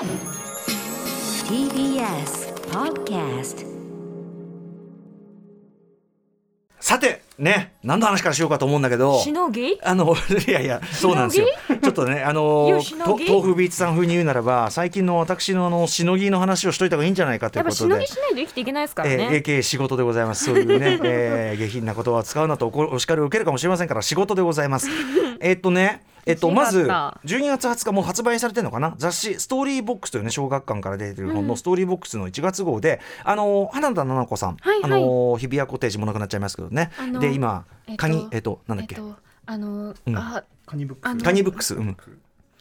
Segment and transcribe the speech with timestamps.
[0.00, 0.08] TBS
[2.70, 3.66] Podcast
[6.80, 9.78] さてね何の話からしようかと思うんだけどしのぎ？
[9.82, 10.16] あの
[10.48, 11.48] いやいやそうなんですよ
[11.82, 20.46] ちょっとねあの豆腐ビーツさん風に言うならば最近の私のあのしのぎの話をしといた方がいいんじゃないかということでぎしないと生きていけないですからえね、ー、AK 仕事でございます。
[20.46, 24.88] そういうね、 えー、下品な言葉を使うなとおこお叱りを受けるかもしれませんから仕事でございます。
[25.40, 26.00] えっとね。
[26.26, 28.94] えっと、まず欲しかった12月20日もう発売されてるのかな？
[28.98, 34.92] 雑誌「ストーリーボックス」というね小学館から出てる本の「ストーリーボックス」の1月号で、あの花田菜々子さん、はいはい。
[34.92, 39.16] あの日比谷コテージもなくなっちゃいますけどね、で今えっとカニえっとなんだっけ、えっと
[39.46, 40.16] あの、うん。
[40.16, 41.96] あカニブックあのカニブックスうん、うん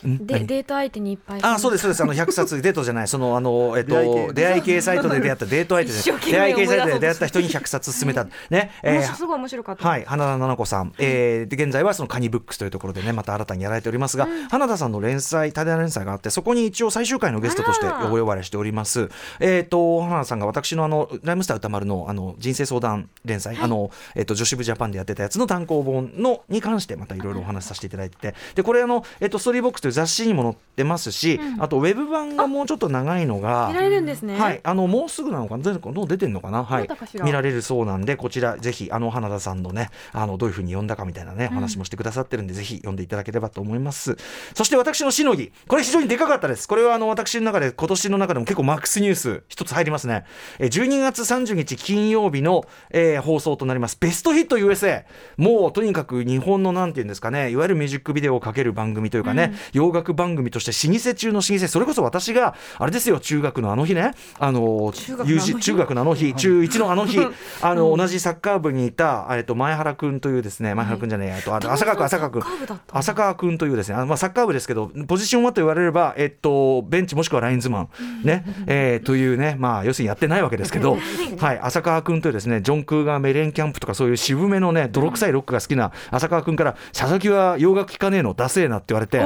[0.03, 2.03] で何デート相手にいっぱいあそうですそうです。
[2.03, 3.07] あの100冊デートじゃない。
[3.07, 4.33] そのあのえっと出会い系。
[4.33, 6.31] 出会い系サイトで出会ったデート相手で。
[6.31, 8.25] 出会い系サイトで出会った人に100冊勧めた。
[8.49, 19.09] ね、えすごい面白かった、はい、花田菜々子さん、えーで現在はそのカニブックスというところでねまた新たにやられておりますが、花田さんの連載多大な連載があってそこに一応最終回のゲストとしてお呼ばれしております。
[19.39, 28.35] えっ、と花田さんが私のあのライムスター歌丸のあの人生相談連載、あのえっ、と女子部ジャパンでやってたやつの単行本のに関してまたいろいろお話しさせていただいてて。
[28.55, 36.89] でこれあのえっ、とストーリーボックスという雑誌にも載ってますし、あとウェブ版がもうちょっと長いのが見られるんですね、はい、あのもうすぐなのかな、出るもう出てんのかな、はい
[37.23, 44.17] 見られるそうなんで、こちらぜひあの花田さんのね、あのどういうふうに読んだかみたいなね、お話もしてくださってるんで、ぜひ読んでいただければと思います。
[44.55, 46.67] そして私のしのぎ、これ非常にでかかったです。
[46.67, 50.25] これはあの私の中で今年の中でも結構マックスニュース一つ入りますね。
[50.59, 53.97] えー12月30日金曜日の、えー放送となります。
[53.99, 55.03] ベストヒット USA。
[55.37, 65.55] もうとにかく日本のなんていうんですかね、いわゆるミュージックビデオをかける番組というかね、洋楽番組として老舗中の老舗、それこそ私があれですよ、中学のあの日ね、あの中学のあの日？
[65.55, 67.19] 中学のあの日、中1のあの日、
[67.61, 72.43] あの 同じサッカー部にいたえっと前原君というですね、前原君じゃないや、えっと浅川君浅川君
[72.91, 77.89] 浅川君というですね、あのまあサッカー部ですけど、ポジションはと言われればえっとベンチもしくはラインズマン
[78.23, 80.97] ね、えーというね、まあ要するにやってないわけですけど、
[81.39, 81.59] はい。
[81.59, 89.19] 浅川君というですね、ジョンクーガーメレンキャンプとかそういう渋めのね泥臭いロックが好きな浅川君から佐々木は洋楽聴かねえのダセえなって言われて、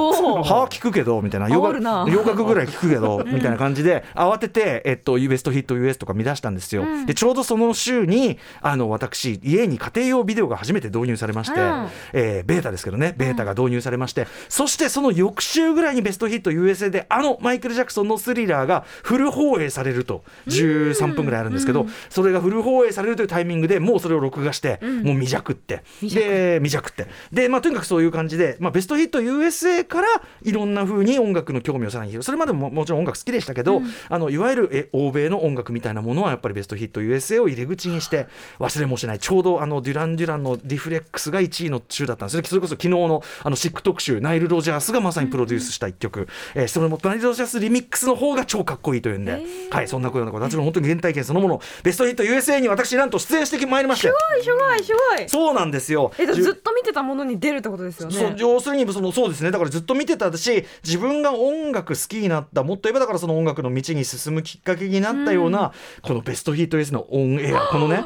[0.44, 0.70] はあ？
[0.70, 1.50] 聞くけどみたいな。
[1.50, 6.86] 洋楽ぐらい聞くけど みたいな感じで慌ててえっとベストヒット US とか見出したんですよ。
[7.06, 11.88] でちょうどその週にあの私家に家庭用ビデオが初めて導入されまして、うん。
[12.14, 13.14] えーベータですけどね。
[13.18, 20.24] ベータが導入されまして、そしてその翌週ぐらいにベストヒット USA であのマイケル・ジャクソンのスリラーがフル放映されると。
[20.48, 25.84] 13分ぐらいあるんですけど、それがフル放映されるというタイミングでもうそれを録画して、もう未弱って。
[26.02, 27.08] で未弱って。
[27.31, 30.08] で、まあ、とにかくそういう感じで、まあ、ベストヒット USA から
[30.42, 38.28] いろんな風に音楽の興味をさらに広げるそれまでももちろん音楽好きでしたけど、あのいわゆるえ欧米の音楽みたいなものはやっぱりベストヒット USA を入り口にして
[38.60, 54.08] 忘れもしないちょうどあのデュラン・デュランの「ディフレックス」が1位の週だったんですねそれこそ昨日のあのシック特集ナイル・ロジャースがまさにプロデュースした一曲、えーそれもナイル・ロジャースリミックスの方が超かっこいいというんで、はいそんなような形の本当に原体験そのものベストヒット USA に私なんと出演してまいりまして。
[54.08, 55.30] すごいすごいすごい。
[55.30, 56.12] そうなんですよ。
[56.18, 58.36] えずっと見てたものに出るってことですよね。
[58.38, 59.52] 要するにそのそうですね。
[59.52, 67.68] だからずっと見てたし自分が音楽好きになったもっと言えばだからその音楽の道に進むきっかけになったような、このベストヒット S のオンエア。
[67.68, 68.06] このねこ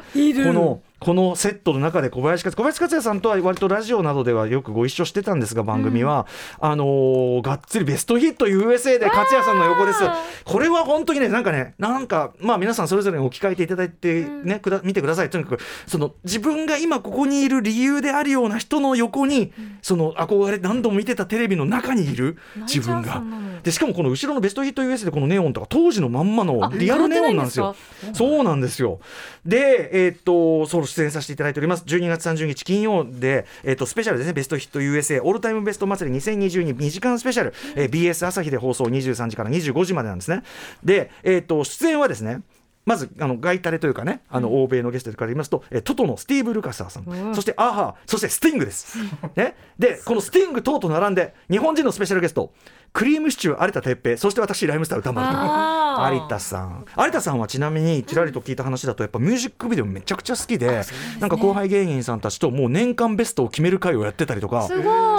[0.54, 6.26] のこのセットの中で小林克小林克也さんとは割とラジオなどではよくご一緒してたんですが番組は、
[6.60, 10.00] あのーがっつりベストヒット USA で克也さんの横です
[10.44, 15.30] これは本当にねなんかねなんかまあ皆さんそれぞれに置き換えていただいてね、くだ見てください。
[15.30, 23.24] とにかくその自分が今ここにいる理由であるような人の横に、その憧れ何度も見てたテレビの中にいる自分が。
[23.64, 27.76] でしかもこの後ろのベストヒット US でこのネオンとか当時のまんまのあリアルネオンなんですよ。
[28.14, 29.00] そうなんですよ。
[29.46, 31.84] でえーっとその出演させていただいております。
[31.86, 34.34] 12月30日金曜で、えーっとスペシャルですね。
[34.34, 40.44] ベストヒット USA オールタイムベスト祭り2022 2時間スペシャル、えー BS 朝日で放送23時から25時までなんですね。
[40.84, 42.42] でえーっと出演はですね
[42.86, 47.36] まずあのガイタレというかねあの欧米のゲストから言いますと、えートトのスティーブ・ルカサーさん。
[47.36, 48.98] そしてアハそしてスティングです、
[49.36, 52.54] ね、でこのスティング等と並んで日本人のスペシャルゲスト
[52.98, 56.84] クリームシチュー有田哲平そして私ライムスター歌丸有田さん。
[56.98, 60.82] 有田さんはちなみにちらりと聞いた話だとやっぱミュージックビデオめちゃくちゃ好きで
[61.20, 64.68] なんか後輩芸人さんたちともう年間ベストを決める会をやってたりとか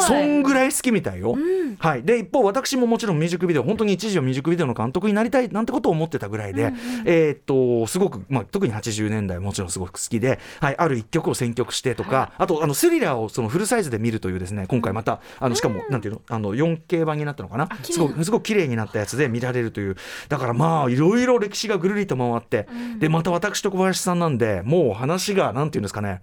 [0.00, 1.36] そんぐらい好きみたいよ、
[1.78, 6.72] はい、で一方私ももちろんミュージックビデオ本当に一時はミュージックビデオの監督になりたいなんてことを思ってたぐらいで、
[7.04, 16.22] えーっとすごく、まあ、特に80年代もちろんすごく好きで、はい、ある一曲を選曲してとか、あとあのスリラーをそのフルサイズで見るというですね今回またあのしかも、なんていうの？
[16.28, 17.67] あの 4K 版になったのかな？
[17.82, 19.96] すごくすごく綺麗になったやつで見られるという。
[20.28, 22.68] だからまあいろいろ歴史がぐるりと回って、
[22.98, 26.20] でまた私と小林さんなんでもう話がなんていうんですかね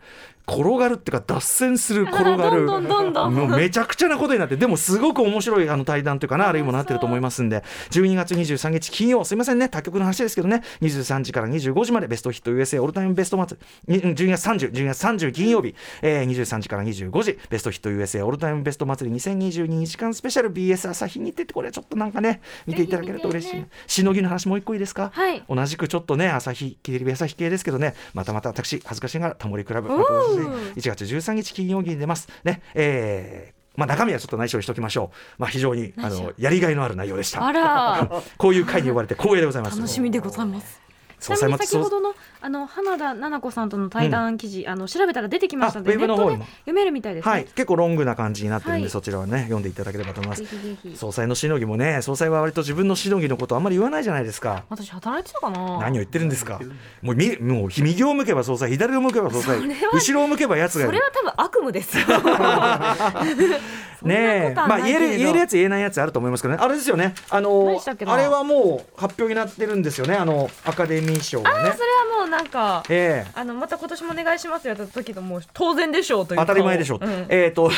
[0.48, 2.66] 転がるっていうか脱線する転がる。
[2.66, 9.70] もうめちゃくちゃなことになってでもすごく面白いあの対談というかなあるいはもなってると思いますんで12月23日金曜すいませんね。
[9.70, 10.64] 他局の話ですけどね。
[10.82, 20.56] 23時から25時までベストヒット USA オールタイムベスト祭りに12月30 12月30金曜日、えー、23時から25時ベストヒット USA オールタイムベスト祭り2022時間スペシャル。
[20.56, 25.44] BS 朝日にてってこれちょっとなんかね見ていただけると嬉しい、ぜしのぎの話もう一個いいですか、はい。
[25.50, 27.94] 同じくちょっとね朝日テレビ朝日系ですけどね。
[28.14, 29.90] またまた私恥ずかしながらタモリクラブ
[30.36, 32.28] おーまた私1月13日金曜日に出ます。
[32.44, 37.42] ねえーまあ、中身はちょっと内緒にしておきましょう、まあ、非常にあのやりがいのある内容でした。
[38.38, 39.78] こういう会に呼ばれて光栄でございます。
[39.78, 40.85] 楽しみでございます
[41.20, 47.32] ちなみに先ほどのあの花田奈々子さんとの対談記事、あの調べたら出てきましたのであウェブの方で読めるみたいですね。
[47.32, 48.92] はい、結構ロングな感じになってるんで、はい。
[48.92, 50.44] そちらはね読んでいただければと思います。
[50.44, 50.98] ぜひぜひ。
[50.98, 54.66] 総裁のしのぎもね総裁は割と自分のしのぎのことあんまり言わないじゃないですか。
[54.70, 55.80] 私働いてたかな。
[55.80, 56.60] 何を言ってるんですか？
[57.02, 59.60] もうみもう右を向けば総裁左を向けば総裁
[59.94, 60.90] 後ろを向けばやつがいる。
[60.90, 62.06] それは多分悪夢ですよ。
[64.06, 66.60] ねまあ言える言えるやつ言えないやつあると思いますけどね。
[66.62, 67.14] あれですよね。
[67.30, 70.16] あ何のあれはもう発表になってるんですよね。
[70.16, 71.70] あのアカデミー賞がね。
[71.70, 72.84] あそれはもうなんか。
[72.90, 73.32] ええ。
[73.34, 77.06] あのまた今年もお願いしますよやった時のもう当然でしょうという当たり前でしょう。
[77.06, 77.26] うん。
[77.30, 77.72] えっ、と、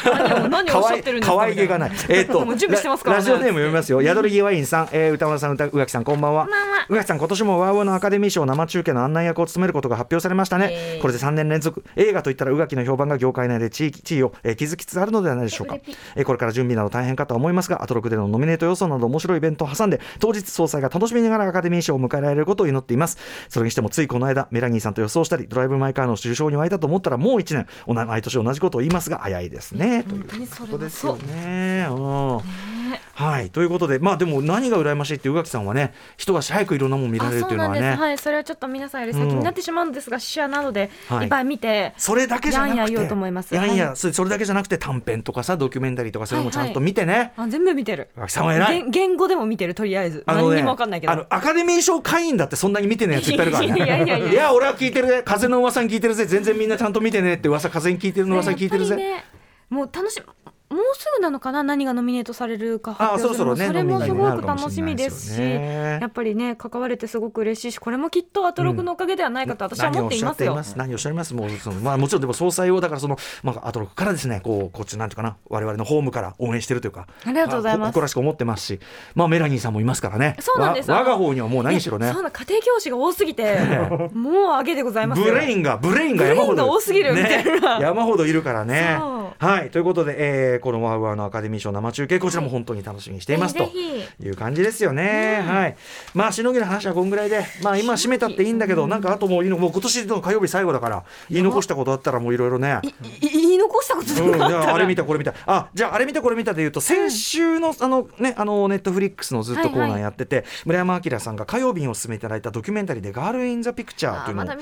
[0.50, 1.92] 何を っしゃってるんですか可愛げがない。
[2.10, 3.20] えっ、と、 もう準備してますからね。
[3.20, 4.02] ラジオネーム読みますよ。
[4.02, 6.48] 宿りぎワインさん、えー、歌丸さん、歌宇垣さん、こんばんは。
[6.90, 10.70] 宇垣さん、今年もワウワウのアカデミー賞生中継の案内役を務めることが発表されましたね。
[10.72, 11.02] えー。
[11.02, 15.78] これで3年連続、映画といったら宇垣の評判が業界内で地域地位を、えー築きつつあるのではないでしょうか。
[16.18, 23.18] えーこれから準備など大変かとは思いますが、アトロクでのノミネート要素など面白いイベントを挟んで、当日総裁が楽しみながらアカデミー賞を迎えられることを祈っています。
[23.50, 30.04] それにしてもついこの間、メラニーさんと予想したり、ドライブ・マイ・カーの受賞に沸いたと思ったらもう1年、毎年同じことを言いますが、早いですね。
[30.04, 31.88] ということですよね。
[31.90, 32.77] うんね
[33.14, 37.96] はい、ということで、まあでも何が羨ましいって宇垣さんはね、一足早くいろんなもの見らあれるっていうのはね。
[37.96, 47.34] はい、それはちょっと皆さんより先になってしまうんですが、試写などではいいっぱい見て、それだけじゃなくて、やんや言おうと思いますやんや、はいそれだけじゃなくて短編とかさ、ドキュメンタリーとかそういうのもちゃんと見てね。
[47.36, 48.84] あ全部見てる宇垣さんは偉い。
[48.84, 53.76] 言言語でも見てるとりあえず、あのね何にも分かんないけどあのアカデミー賞会員だってそんなに見てないやついっぱいいるからね。
[53.86, 55.24] いやいやいや俺は聞いてるね。
[55.24, 56.26] 風の噂に聞いてるぜ。
[56.26, 59.24] 全然みんなちゃんと見てねって噂、風に聞いてるの噂に聞いてるぜ。
[59.70, 60.22] もう楽し
[60.70, 61.64] もうすぐなのかな？
[61.64, 70.56] 何がノミネートされるか発あ表そろそろねそれもすごく楽しみでですすしよねやっぱりね関われてすごく嬉しいしこれもきっとアトロクのおかげではないかと私は思っていますよ。
[70.56, 70.78] 何をおっしゃいます？
[70.78, 71.34] 何をおっしゃいます？
[71.34, 77.88] もうそのまあもちろんでも総裁をだからそのまあアトロクからですねこうこっちなんていうかな我々のホームから応援してるというかありがとうございます。
[77.88, 78.80] あ誇らしく思ってますし
[79.16, 80.36] まあメラニーさんもいますからね。
[80.40, 80.92] そうなんです。
[80.92, 82.12] わ我が方にはもう何しろね。
[82.12, 83.58] そうな家庭教師が多すぎて
[84.14, 85.28] もう上げでございますよ。
[85.34, 86.70] ブレインがブレインが山ほど。
[86.70, 87.78] 多すぎるみたいな。
[87.80, 88.98] ね山ほどいるからね。
[89.00, 95.78] そはいということで、えーこの WOWOW のアカデミー賞生中継こちらも本当に楽しみにしていますという感じですよね、はい。
[96.14, 102.80] まあしのぎの話はこんぐらいでまあ今締めたっていいんだけどなんかあともういいのもう今年の火曜日最後だから言い残したことあったらもういろいろね。
[103.22, 105.34] いい言い残したことあったら、じゃああれ見たこれ見た。
[105.46, 114.52] あじゃああれ見たこれ見たでいうと先週のあのねあのネットフリックスのずっとコーナーやってて、村山明さんが火曜日にお勧めいただいたドキュメンタリーで「ガール・イン・ザ・ピクチャー」というのを。
[114.52, 114.56] あ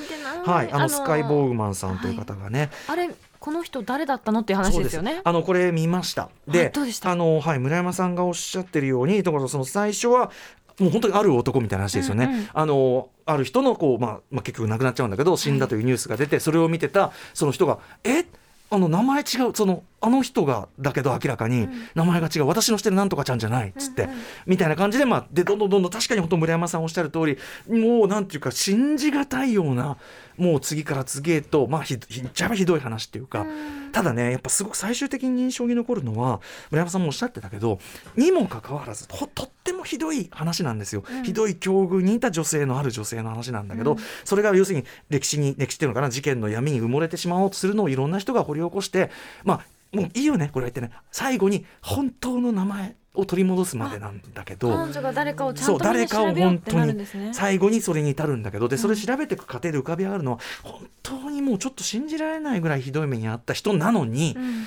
[0.46, 0.70] まはい。
[0.72, 3.10] あのあのスカイ・ボーグマンさんという方がね、あれ
[3.46, 5.22] この人誰だったのっていう話ですよね。
[5.24, 6.24] あのこれ見ました。
[6.24, 7.12] あで、どうでした？
[7.12, 10.32] あのはい村山さんがおっしゃってるように、だからその最初は
[10.80, 12.26] もう本当にある男みたいな話ですよね。
[12.26, 18.26] うんうんあのある人のこうまあまあ結局亡くなっちゃうんだけど死んだというニュースが出て、それを見てたその人がえ？
[18.76, 24.08] あの名前違うそのあの人がだけど明らかに名前が違う、私のしてるなんとかちゃんじゃないっつって、
[24.46, 27.38] みたいな感じでまあでどんどんどんどん確かに本当村山さんおっしゃる通り
[27.68, 29.98] もうなんていうか信じがたいような
[30.38, 33.46] もう次から次へとまあひひっちゃえばひどい話っていうか、
[33.94, 37.80] ただねやっぱすごく最終的に印象に残るのは村山さんもおっしゃってたけど
[38.16, 39.50] にもかかわらずととっ
[39.86, 49.12] ひどい話なんですよ、ひどい境遇にいた女性のある女性の話なんだけど、それが要するに歴史に歴史っていうのかな事件の闇に埋もれてしまおうとするのをいろんな人が掘り起こして
[49.44, 50.92] まあもういいよねこれは言ってね。
[51.12, 57.34] 最後に本当の名前を取り戻すまでなんだけど彼女が誰かをちゃんとみんな誰かを調べようって本当になるんですね。
[57.34, 64.66] 最後にそれに至るんだけどでそれ調べていく過程で浮かび上がるのは本当にもうちょっと信じられないぐらいひどい目に遭った人なのに、うん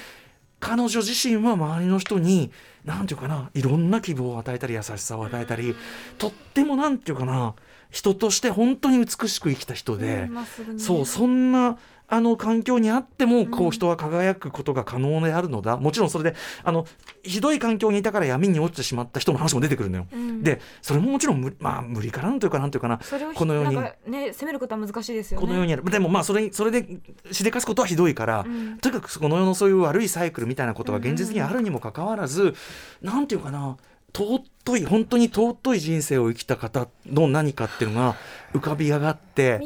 [0.61, 2.50] 彼女自身は周りの人に
[2.85, 5.77] 何て言うかないろんな希望を与えたり優しさを与えたり
[6.19, 7.55] とっても何て言うかな
[7.91, 10.29] 人として本当に美しく生きた人で、
[10.77, 16.87] そうそんなあの環境にあってもこうんう人は輝くことが可能であるのだ、もちろんそれであの
[17.23, 20.07] ひどい環境にいたから闇に落ちてしまった人の話も出てくるのよ。
[20.12, 23.00] うんでそれももちろん無,、まあ、無理かなというかなんというかな
[23.35, 23.77] このように
[24.11, 25.47] ね責めることは難しいですよね。
[25.47, 26.87] このようにやるでもまあそれそれで
[27.33, 32.55] しでかすことはひどいから、うんとにかくこの世のそういう悪いサイクルみたいなことが現実にあるにもかかわらず、
[33.03, 33.77] なんていうかな
[34.17, 38.17] 尊い本当に尊い人生を生きた方の何かっていうのが
[38.55, 39.61] 浮かび上がって。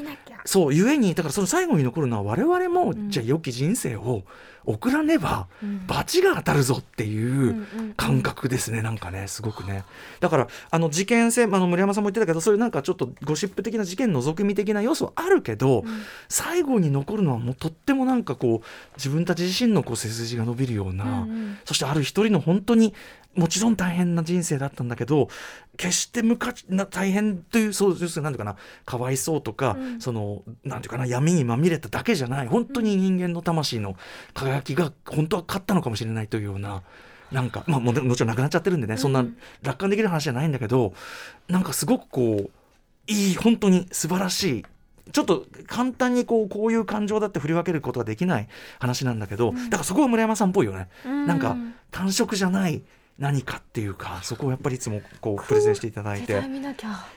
[0.45, 3.11] そうゆえにだからその最後に残るのは我々も、ん。
[3.11, 4.23] じゃあ良き人生を
[4.65, 5.87] 送らねばうん。
[5.87, 9.85] 罰が当たるぞっていう感覚ですねなんかねすごくね。
[10.21, 15.85] だからあの事件性あの森山さんも言ってたけどそういうなんかちょっとゴシップ的な事件覗き見的な要素はあるけど、
[16.29, 21.27] 最後に残るのはもうとってもなんかこう自分たち自身のこう背筋が伸びるような、
[21.65, 22.95] そしてある一人の本当に
[23.35, 25.29] もちろん大変な人生だったんだけど
[25.77, 30.01] 決して無価値な大変というそう要するに何ていうかなかわいそうとか、うん。
[30.01, 32.47] そのなんていうかな闇にまみれただけじゃない。
[32.47, 33.97] 本当に人間の魂の
[34.35, 36.83] 輝きが本当は勝ったのかもしれないというような。
[37.31, 39.25] なんかまあもちろん亡くなっちゃってるんでね、そんな
[39.63, 40.93] 楽観できる話じゃないんだけど
[41.49, 42.51] なんかすごくこう
[43.07, 44.65] いい本当に素晴らしい
[45.13, 48.49] ちょっと簡単にこうこういう感情だって振り分けることができない
[48.79, 51.27] 話なんだけど、だからそこは村山さんっぽいよね、うん。
[51.27, 51.57] なんか
[51.91, 52.83] 単色じゃない
[53.19, 56.43] 何かっていうかそこをやっぱりいつもこうプレゼンしていただい絶て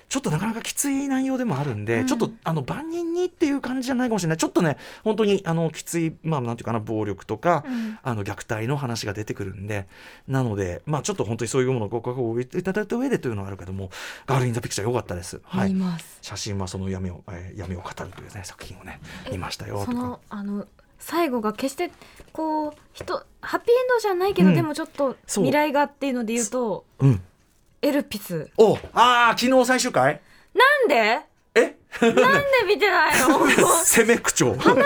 [0.08, 2.08] ちょっとなかなかきつい内容でもあるんで、うん。
[2.08, 4.38] ちょっとあの万人にっていう感じじゃないかもしれない。
[4.38, 7.98] ちょっとね本当にあのきついまあなんていうかな暴力とか、うん。
[8.04, 9.88] あの虐待の話が出てくるんで。
[10.28, 13.90] なのでまあちょっと本当にそういうものをご覚悟をいただいた上でというのはあるけども
[14.28, 15.42] 「ガール・イン・ザ・ピクチャー」良かったです。
[15.44, 15.76] はい。
[16.22, 19.00] 写真はその闇を、えー闇を語るというね作品をね
[19.32, 19.92] 見ましたよとか。
[19.92, 20.68] そのあの
[21.00, 21.92] 最後が決して
[22.32, 24.56] こう人ハッピーエンドじゃないけど、うん。
[24.56, 27.08] でもちょっとそう未来がっていうので言うとう。
[27.08, 27.22] ん。
[27.82, 28.50] エルピス。
[28.58, 30.22] おああ昨日最終回？
[30.54, 30.96] なんで？
[30.96, 31.22] え
[32.02, 32.22] なんで
[32.68, 33.40] 見てないの？
[33.86, 34.84] 攻め口調一緒に。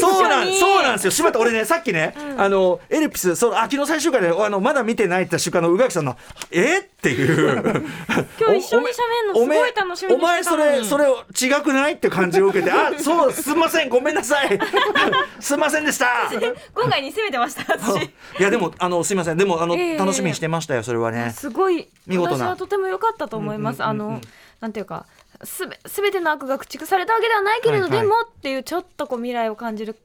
[0.00, 1.10] そうなんそうなんですよ。
[1.10, 2.40] しまった俺ねさっきね、うん。
[2.40, 6.16] あのエルピスそうあ昨日最終回であのまだ見てないって瞬間の宇垣さんの
[6.50, 6.78] 「え？
[6.78, 7.62] っ?」ていう。
[8.40, 8.90] 今日一緒に喋
[9.26, 11.06] るのすごい楽しみにお前それそれ
[11.40, 14.58] 違くないって感じを受けて「あそうすんませんごめんなさい。
[15.40, 16.30] すんませんでした」
[16.74, 18.02] 今回に攻めてました私。
[18.04, 18.10] い
[18.42, 19.36] やでもあのすいません。
[19.36, 19.96] でもあの、ええ。
[19.96, 21.32] 楽しみにしてましたよそれはね。
[21.36, 21.88] すごい。
[22.06, 22.46] 見事な。
[22.46, 24.14] 私はとても良かったと思います、うんうんうんうん。
[24.14, 24.20] あの
[24.62, 25.06] なんていうか
[25.42, 28.00] すべ全ての悪が駆逐されたわけではないけれど、はいはい。
[28.02, 29.96] でもっていうちょっとこう未来を感じる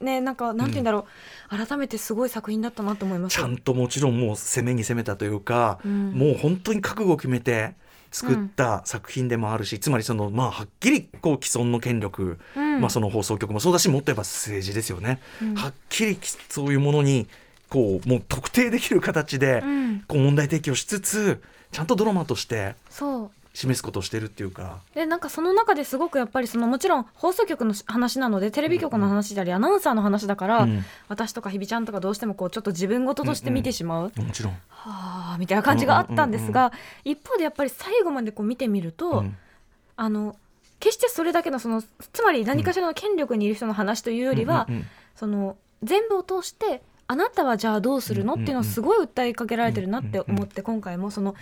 [0.00, 1.06] ねなんかなんて言うんだろ
[1.50, 3.36] う、改めてすごい作品だったなと思います。
[3.36, 6.12] ちゃんともちろんもう攻めに攻めたというか、うん。
[6.12, 7.74] もう本当に覚悟を決めて
[8.12, 12.80] 作った作品でもあるし、つまりそのまあはっきりこう既存の権力、うん。
[12.80, 15.54] まあその放送局もそうだしもっと言えば政治ですよね、うん。
[15.56, 16.16] はっきり
[16.48, 17.26] そういうものに
[17.68, 20.04] こうもう特定できる形でうん。
[20.06, 24.80] こう問題提起をしつつちゃんとドラマとしてそう示すことをしてるっていうか。
[24.94, 30.84] でなんかその中ですごくやっぱりそのもちろん放送局の話なのでテレビ局の話であり、アナウンサーの話だから、うん。
[31.08, 36.70] 私とかひびちゃんとかどうしてもこうちょっと自分事として見てしまう、もちろん、はあみたいな感じがあったんですが、
[37.04, 39.36] 一方でやっぱり最後までこう見てみると、うん。
[39.96, 40.36] あの
[40.78, 41.82] 決してそれだけのその
[42.12, 44.86] つまり何かしらの権力にいる人の話というよりは、うんうんうん
[45.16, 51.34] その全部を通してあなたはじゃあどうするの、うんうんうんっていうのをすごい訴えかけられてるなって思って、今回もその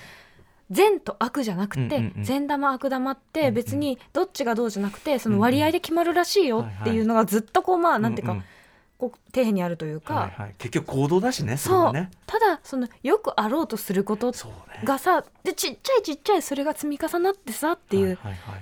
[0.70, 8.36] 善と悪じゃなくて、善玉悪玉って別にどっちがどうじゃなくてその割合で決まるらしいよっていうのがずっとこうまあなんていうか、
[8.98, 11.92] こう底辺にあるというか、はいはい、結局行動だしねそう、
[12.26, 14.32] ただそのよくあろうとすること
[14.84, 18.18] がさでちっちゃいちっちゃいそれが積み重なってさっていう、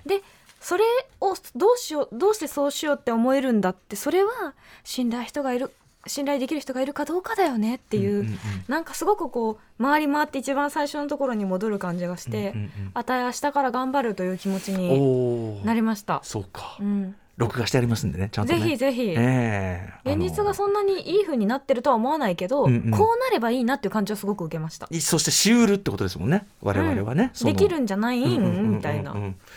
[0.06, 0.22] で
[0.60, 0.84] それ
[1.20, 4.54] をどうしようどうしてそうしようって思えるんだってそれは
[4.84, 5.72] 信頼人がいる
[6.06, 8.38] 信頼できる人がいるかどうかだよねっていう、んんん。
[8.68, 12.90] なんかすごくこう回り回って一番最初のところに戻る感じがして、うんうんうん。
[12.94, 16.20] あたい明日から頑張るという気持ちになりました。
[16.24, 20.12] そうか、うん、録画してありますんでねちゃんとぜねひぜひ、ええ。
[20.12, 22.90] 現実がそんなにいい風になってるとは思わないけど、うんうん。
[22.90, 24.88] こうなればいいなっていう感じをすごく受けました。
[25.00, 26.46] そしてしうるってことですもんね。
[26.62, 27.52] 我々はね、その。
[27.52, 28.20] できるんじゃない？
[28.20, 28.70] ん、うんうんうんうん。
[28.76, 29.14] みたいな。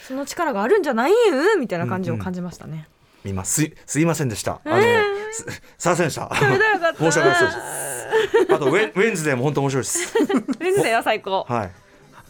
[0.07, 1.11] その力があるんじゃない？
[1.57, 2.87] んみたいな感じを感じましたね。
[3.23, 4.61] 見ますすいすいませんでした。
[4.63, 10.13] あの、えすすいませんでしたそれでよかった申し訳ないですあとウェンウェンズデーも本当面白いです
[10.59, 11.45] レンズだよ最高。
[11.47, 11.71] はい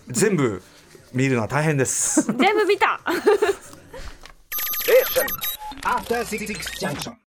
[0.10, 0.62] 全部
[1.14, 3.00] 見るのは大変です全部見た。
[5.84, 6.46] After Six
[6.80, 7.25] Junction.